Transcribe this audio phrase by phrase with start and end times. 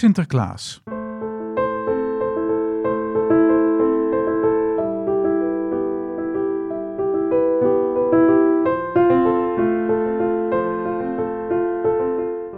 [0.00, 0.82] Sinterklaas.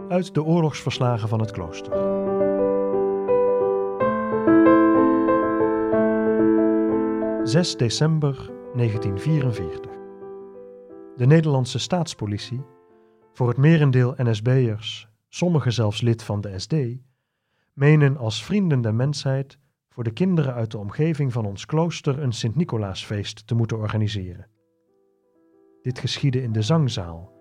[0.09, 1.93] Uit de oorlogsverslagen van het klooster.
[7.45, 9.91] ...6 december 1944.
[11.17, 12.65] De Nederlandse staatspolitie,
[13.33, 16.75] voor het merendeel NSB'ers, sommigen zelfs lid van de SD,
[17.73, 22.33] menen als vrienden der mensheid voor de kinderen uit de omgeving van ons klooster een
[22.33, 24.49] Sint-Nicolaasfeest te moeten organiseren.
[25.83, 27.33] Dit geschiedde in de zangzaal,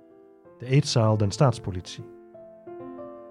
[0.58, 2.06] de eetzaal den staatspolitie.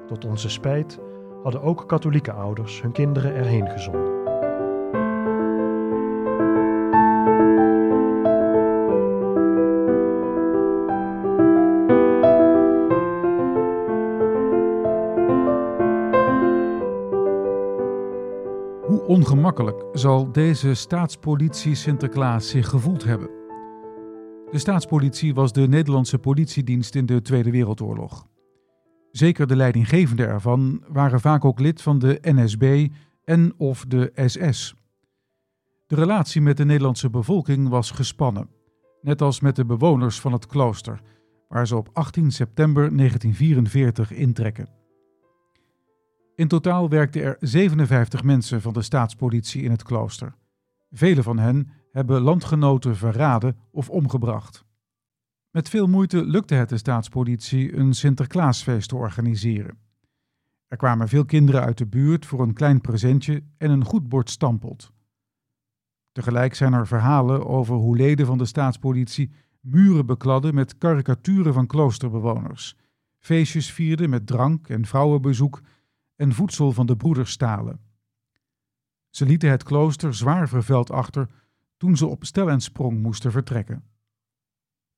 [0.07, 0.99] Tot onze spijt
[1.43, 4.20] hadden ook katholieke ouders hun kinderen erheen gezonden.
[19.11, 23.31] Ongemakkelijk zal deze staatspolitie Sinterklaas zich gevoeld hebben?
[24.51, 28.27] De staatspolitie was de Nederlandse politiedienst in de Tweede Wereldoorlog.
[29.11, 32.89] Zeker de leidinggevenden ervan waren vaak ook lid van de NSB
[33.25, 34.75] en of de SS.
[35.87, 38.51] De relatie met de Nederlandse bevolking was gespannen,
[39.03, 41.01] net als met de bewoners van het klooster,
[41.49, 44.80] waar ze op 18 september 1944 intrekken.
[46.41, 50.35] In totaal werkten er 57 mensen van de staatspolitie in het klooster.
[50.91, 54.65] Vele van hen hebben landgenoten verraden of omgebracht.
[55.51, 59.79] Met veel moeite lukte het de staatspolitie een Sinterklaasfeest te organiseren.
[60.69, 64.31] Er kwamen veel kinderen uit de buurt voor een klein presentje en een goed bord
[64.31, 64.93] stampot.
[66.13, 69.31] Tegelijk zijn er verhalen over hoe leden van de staatspolitie
[69.61, 72.77] muren bekladden met karikaturen van kloosterbewoners,
[73.19, 75.61] feestjes vierden met drank en vrouwenbezoek
[76.21, 77.81] en voedsel van de broeders stalen.
[79.11, 81.29] Ze lieten het klooster zwaar vervuild achter
[81.77, 83.85] toen ze op stel en sprong moesten vertrekken.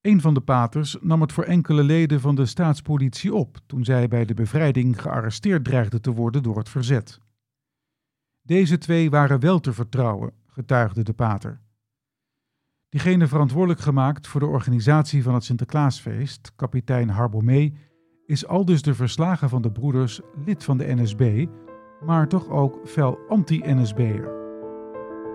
[0.01, 4.09] Een van de paters nam het voor enkele leden van de staatspolitie op toen zij
[4.09, 7.21] bij de bevrijding gearresteerd dreigden te worden door het verzet.
[8.41, 11.61] Deze twee waren wel te vertrouwen, getuigde de pater.
[12.89, 17.77] Diegene verantwoordelijk gemaakt voor de organisatie van het Sinterklaasfeest, kapitein Harbomee,
[18.27, 21.47] is aldus de verslagen van de broeders lid van de NSB,
[22.05, 24.31] maar toch ook fel anti-NSB'er.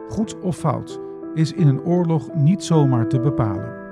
[0.10, 1.00] Goed of fout
[1.34, 3.87] is in een oorlog niet zomaar te bepalen.